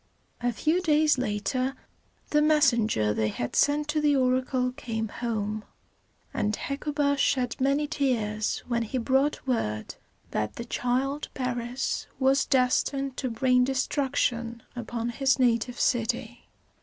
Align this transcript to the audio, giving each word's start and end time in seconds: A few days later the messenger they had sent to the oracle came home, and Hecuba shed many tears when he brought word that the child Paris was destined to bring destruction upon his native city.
A 0.41 0.51
few 0.51 0.81
days 0.81 1.19
later 1.19 1.75
the 2.31 2.41
messenger 2.41 3.13
they 3.13 3.27
had 3.27 3.55
sent 3.55 3.87
to 3.89 4.01
the 4.01 4.15
oracle 4.15 4.71
came 4.71 5.09
home, 5.09 5.63
and 6.33 6.55
Hecuba 6.55 7.17
shed 7.17 7.55
many 7.61 7.85
tears 7.85 8.63
when 8.67 8.81
he 8.81 8.97
brought 8.97 9.45
word 9.45 9.93
that 10.31 10.55
the 10.55 10.65
child 10.65 11.29
Paris 11.35 12.07
was 12.17 12.47
destined 12.47 13.15
to 13.17 13.29
bring 13.29 13.63
destruction 13.63 14.63
upon 14.75 15.09
his 15.09 15.37
native 15.37 15.79
city. 15.79 16.49